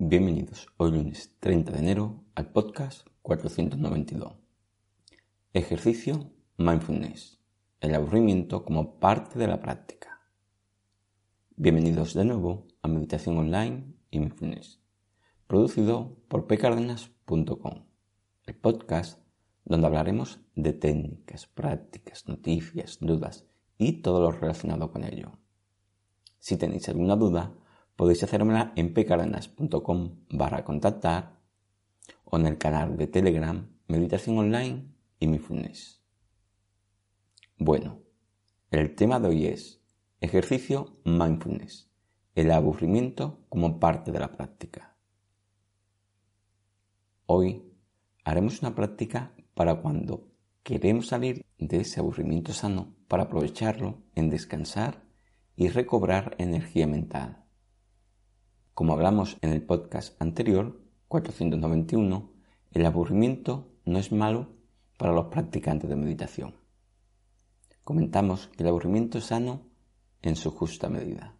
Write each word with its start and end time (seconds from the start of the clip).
Bienvenidos 0.00 0.68
hoy 0.76 0.92
lunes 0.92 1.34
30 1.40 1.72
de 1.72 1.78
enero 1.80 2.22
al 2.36 2.52
podcast 2.52 3.04
492. 3.22 4.32
Ejercicio 5.52 6.30
Mindfulness. 6.56 7.40
El 7.80 7.96
aburrimiento 7.96 8.64
como 8.64 9.00
parte 9.00 9.40
de 9.40 9.48
la 9.48 9.60
práctica. 9.60 10.20
Bienvenidos 11.56 12.14
de 12.14 12.24
nuevo 12.24 12.68
a 12.80 12.86
Meditación 12.86 13.38
Online 13.38 13.92
y 14.12 14.20
Mindfulness, 14.20 14.80
producido 15.48 16.16
por 16.28 16.46
pcardenas.com, 16.46 17.84
el 18.46 18.54
podcast 18.54 19.20
donde 19.64 19.88
hablaremos 19.88 20.38
de 20.54 20.74
técnicas, 20.74 21.48
prácticas, 21.48 22.28
noticias, 22.28 22.98
dudas 23.00 23.48
y 23.78 23.94
todo 23.94 24.20
lo 24.22 24.30
relacionado 24.30 24.92
con 24.92 25.02
ello. 25.02 25.32
Si 26.38 26.56
tenéis 26.56 26.88
alguna 26.88 27.16
duda, 27.16 27.52
podéis 27.98 28.22
hacérmela 28.22 28.72
en 28.76 28.94
pcardenas.com 28.94 30.20
barra 30.30 30.64
contactar 30.64 31.40
o 32.24 32.38
en 32.38 32.46
el 32.46 32.56
canal 32.56 32.96
de 32.96 33.08
Telegram 33.08 33.68
Meditación 33.88 34.38
Online 34.38 34.86
y 35.18 35.26
Mindfulness. 35.26 36.00
Bueno, 37.58 37.98
el 38.70 38.94
tema 38.94 39.18
de 39.18 39.28
hoy 39.28 39.46
es 39.46 39.82
ejercicio 40.20 41.00
mindfulness, 41.04 41.90
el 42.36 42.52
aburrimiento 42.52 43.44
como 43.48 43.80
parte 43.80 44.12
de 44.12 44.20
la 44.20 44.30
práctica. 44.30 44.96
Hoy 47.26 47.64
haremos 48.22 48.62
una 48.62 48.76
práctica 48.76 49.34
para 49.54 49.74
cuando 49.82 50.28
queremos 50.62 51.08
salir 51.08 51.44
de 51.58 51.80
ese 51.80 51.98
aburrimiento 51.98 52.52
sano 52.52 52.94
para 53.08 53.24
aprovecharlo 53.24 54.04
en 54.14 54.30
descansar 54.30 55.02
y 55.56 55.66
recobrar 55.66 56.36
energía 56.38 56.86
mental. 56.86 57.47
Como 58.78 58.92
hablamos 58.92 59.38
en 59.40 59.50
el 59.50 59.60
podcast 59.60 60.14
anterior, 60.22 60.80
491, 61.08 62.30
el 62.70 62.86
aburrimiento 62.86 63.72
no 63.84 63.98
es 63.98 64.12
malo 64.12 64.50
para 64.96 65.12
los 65.12 65.26
practicantes 65.32 65.90
de 65.90 65.96
meditación. 65.96 66.54
Comentamos 67.82 68.46
que 68.56 68.62
el 68.62 68.68
aburrimiento 68.68 69.18
es 69.18 69.24
sano 69.24 69.66
en 70.22 70.36
su 70.36 70.52
justa 70.52 70.88
medida, 70.88 71.34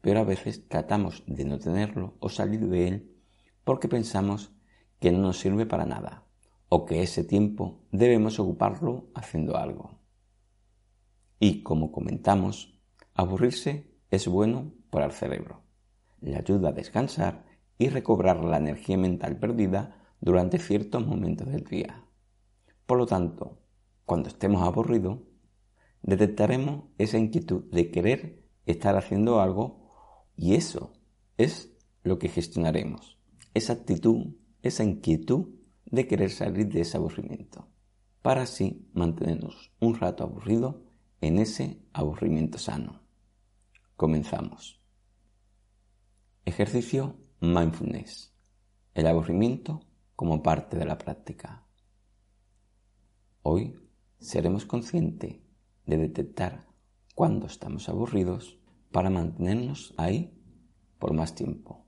pero 0.00 0.20
a 0.20 0.22
veces 0.22 0.68
tratamos 0.68 1.24
de 1.26 1.44
no 1.44 1.58
tenerlo 1.58 2.14
o 2.20 2.28
salir 2.28 2.68
de 2.68 2.86
él 2.86 3.16
porque 3.64 3.88
pensamos 3.88 4.52
que 5.00 5.10
no 5.10 5.18
nos 5.18 5.40
sirve 5.40 5.66
para 5.66 5.86
nada 5.86 6.24
o 6.68 6.86
que 6.86 7.02
ese 7.02 7.24
tiempo 7.24 7.80
debemos 7.90 8.38
ocuparlo 8.38 9.08
haciendo 9.12 9.56
algo. 9.56 9.98
Y 11.40 11.64
como 11.64 11.90
comentamos, 11.90 12.78
aburrirse 13.12 13.90
es 14.12 14.28
bueno 14.28 14.70
para 14.90 15.06
el 15.06 15.10
cerebro 15.10 15.66
le 16.20 16.36
ayuda 16.36 16.70
a 16.70 16.72
descansar 16.72 17.44
y 17.78 17.88
recobrar 17.88 18.44
la 18.44 18.56
energía 18.56 18.96
mental 18.96 19.38
perdida 19.38 20.06
durante 20.20 20.58
ciertos 20.58 21.06
momentos 21.06 21.48
del 21.48 21.64
día. 21.64 22.04
Por 22.86 22.98
lo 22.98 23.06
tanto, 23.06 23.58
cuando 24.04 24.28
estemos 24.28 24.62
aburridos, 24.62 25.20
detectaremos 26.02 26.84
esa 26.98 27.18
inquietud 27.18 27.64
de 27.70 27.90
querer 27.90 28.44
estar 28.66 28.96
haciendo 28.96 29.40
algo 29.40 29.88
y 30.36 30.54
eso 30.54 30.92
es 31.36 31.76
lo 32.02 32.18
que 32.18 32.28
gestionaremos. 32.28 33.18
Esa 33.54 33.74
actitud, 33.74 34.34
esa 34.62 34.84
inquietud 34.84 35.54
de 35.86 36.06
querer 36.06 36.30
salir 36.30 36.68
de 36.68 36.82
ese 36.82 36.96
aburrimiento, 36.96 37.68
para 38.22 38.42
así 38.42 38.88
mantenernos 38.92 39.72
un 39.80 39.94
rato 39.94 40.24
aburrido 40.24 40.84
en 41.20 41.38
ese 41.38 41.82
aburrimiento 41.92 42.58
sano. 42.58 43.02
Comenzamos. 43.96 44.80
Ejercicio 46.48 47.14
mindfulness. 47.40 48.32
El 48.94 49.06
aburrimiento 49.06 49.82
como 50.16 50.42
parte 50.42 50.78
de 50.78 50.86
la 50.86 50.96
práctica. 50.96 51.66
Hoy 53.42 53.78
seremos 54.18 54.64
conscientes 54.64 55.42
de 55.84 55.98
detectar 55.98 56.66
cuando 57.14 57.48
estamos 57.48 57.90
aburridos 57.90 58.58
para 58.90 59.10
mantenernos 59.10 59.92
ahí 59.98 60.42
por 60.98 61.12
más 61.12 61.34
tiempo. 61.34 61.84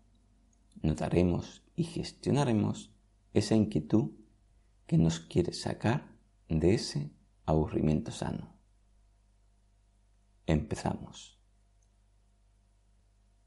Notaremos 0.82 1.64
y 1.74 1.84
gestionaremos 1.84 2.94
esa 3.32 3.54
inquietud 3.54 4.10
que 4.86 4.98
nos 4.98 5.20
quiere 5.20 5.54
sacar 5.54 6.18
de 6.50 6.74
ese 6.74 7.10
aburrimiento 7.46 8.10
sano. 8.10 8.58
Empezamos. 10.44 11.40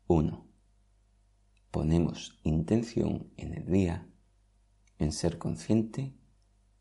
1 0.07 0.52
ponemos 1.83 2.39
intención 2.43 3.29
en 3.35 3.53
el 3.53 3.65
día 3.65 4.09
en 4.99 5.11
ser 5.11 5.37
consciente 5.37 6.15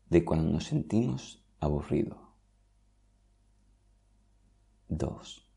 de 0.09 0.23
cuando 0.23 0.49
nos 0.49 0.63
sentimos 0.63 1.45
aburridos. 1.59 2.17
2. 4.87 5.51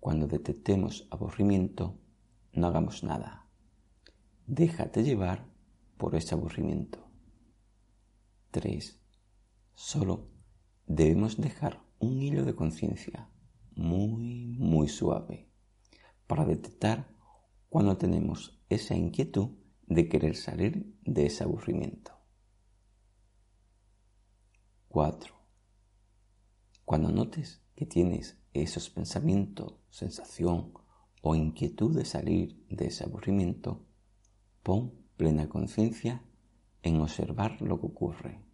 Cuando 0.00 0.26
detectemos 0.26 1.08
aburrimiento, 1.10 1.98
no 2.52 2.66
hagamos 2.66 3.02
nada. 3.02 3.48
Déjate 4.46 5.02
llevar 5.02 5.50
por 5.96 6.14
ese 6.14 6.34
aburrimiento. 6.34 7.10
3. 8.50 9.00
Solo 9.72 10.28
debemos 10.86 11.38
dejar 11.38 11.82
un 12.00 12.20
hilo 12.20 12.44
de 12.44 12.54
conciencia 12.54 13.30
muy, 13.74 14.58
muy 14.58 14.88
suave 14.88 15.48
para 16.26 16.44
detectar 16.44 17.11
cuando 17.72 17.96
tenemos 17.96 18.60
esa 18.68 18.94
inquietud 18.94 19.52
de 19.86 20.06
querer 20.06 20.36
salir 20.36 20.94
de 21.06 21.24
ese 21.24 21.42
aburrimiento. 21.42 22.12
4. 24.88 25.34
Cuando 26.84 27.10
notes 27.10 27.62
que 27.74 27.86
tienes 27.86 28.36
esos 28.52 28.90
pensamientos, 28.90 29.78
sensación 29.88 30.74
o 31.22 31.34
inquietud 31.34 31.96
de 31.96 32.04
salir 32.04 32.62
de 32.68 32.88
ese 32.88 33.04
aburrimiento, 33.04 33.86
pon 34.62 34.92
plena 35.16 35.48
conciencia 35.48 36.22
en 36.82 37.00
observar 37.00 37.62
lo 37.62 37.80
que 37.80 37.86
ocurre. 37.86 38.44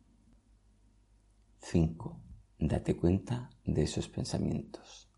5. 1.59 2.21
Date 2.61 2.97
cuenta 2.97 3.51
de 3.65 3.83
esos 3.83 4.09
pensamientos. 4.09 5.11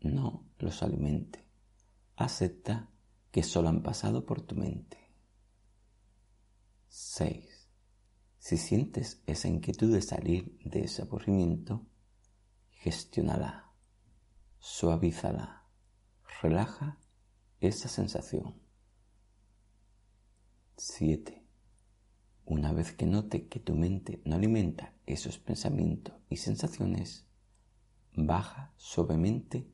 No 0.00 0.46
los 0.60 0.84
alimente. 0.84 1.48
Acepta 2.14 2.93
que 3.34 3.42
solo 3.42 3.68
han 3.68 3.82
pasado 3.82 4.24
por 4.24 4.42
tu 4.42 4.54
mente. 4.54 5.10
6. 6.86 7.68
Si 8.38 8.56
sientes 8.56 9.24
esa 9.26 9.48
inquietud 9.48 9.92
de 9.92 10.02
salir 10.02 10.56
de 10.64 10.84
ese 10.84 11.02
aburrimiento, 11.02 11.84
gestiónala, 12.70 13.72
suavízala, 14.60 15.64
relaja 16.42 17.00
esa 17.58 17.88
sensación. 17.88 18.54
7. 20.76 21.44
Una 22.44 22.72
vez 22.72 22.92
que 22.92 23.06
note 23.06 23.48
que 23.48 23.58
tu 23.58 23.74
mente 23.74 24.22
no 24.24 24.36
alimenta 24.36 24.94
esos 25.06 25.38
pensamientos 25.38 26.14
y 26.30 26.36
sensaciones, 26.36 27.26
baja 28.12 28.72
suavemente 28.76 29.68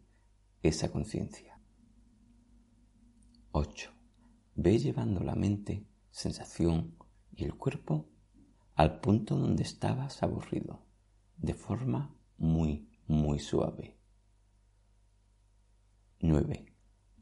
esa 0.63 0.91
conciencia. 0.91 1.50
8. 3.53 3.91
Ve 4.55 4.79
llevando 4.79 5.25
la 5.25 5.35
mente, 5.35 5.85
sensación 6.13 6.97
y 7.33 7.43
el 7.43 7.57
cuerpo 7.57 8.09
al 8.77 9.01
punto 9.01 9.37
donde 9.37 9.65
estabas 9.65 10.23
aburrido, 10.23 10.87
de 11.37 11.55
forma 11.55 12.15
muy, 12.39 12.89
muy 13.09 13.41
suave. 13.41 13.99
9. 16.21 16.65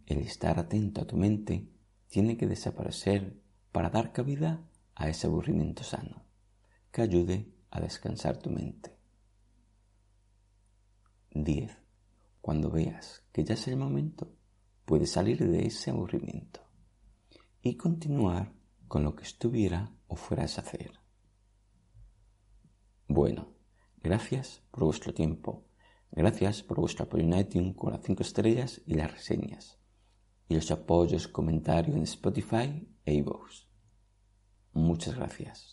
El 0.04 0.18
estar 0.18 0.58
atento 0.58 1.00
a 1.00 1.06
tu 1.06 1.16
mente 1.16 1.72
tiene 2.08 2.36
que 2.36 2.46
desaparecer 2.46 3.40
para 3.72 3.88
dar 3.88 4.12
cabida 4.12 4.68
a 4.94 5.08
ese 5.08 5.28
aburrimiento 5.28 5.82
sano, 5.82 6.26
que 6.92 7.00
ayude 7.00 7.50
a 7.70 7.80
descansar 7.80 8.36
tu 8.36 8.50
mente. 8.50 8.94
10. 11.30 11.74
Cuando 12.42 12.70
veas 12.70 13.24
que 13.32 13.44
ya 13.44 13.54
es 13.54 13.66
el 13.68 13.78
momento, 13.78 14.37
puedes 14.88 15.12
salir 15.12 15.46
de 15.46 15.66
ese 15.66 15.90
aburrimiento 15.90 16.60
y 17.60 17.76
continuar 17.76 18.54
con 18.88 19.04
lo 19.04 19.14
que 19.14 19.24
estuviera 19.24 19.92
o 20.06 20.16
fueras 20.16 20.56
a 20.56 20.62
hacer. 20.62 20.92
Bueno, 23.06 23.52
gracias 23.98 24.62
por 24.70 24.84
vuestro 24.84 25.12
tiempo. 25.12 25.66
Gracias 26.10 26.62
por 26.62 26.80
vuestro 26.80 27.04
apoyo 27.04 27.22
en 27.22 27.38
iTunes 27.38 27.76
con 27.76 27.92
las 27.92 28.00
5 28.02 28.22
estrellas 28.22 28.80
y 28.86 28.94
las 28.94 29.12
reseñas. 29.12 29.78
Y 30.48 30.54
los 30.54 30.70
apoyos, 30.70 31.28
comentarios 31.28 31.94
en 31.94 32.04
Spotify 32.04 32.88
e 33.04 33.12
iVoox. 33.12 33.66
Muchas 34.72 35.16
gracias. 35.16 35.66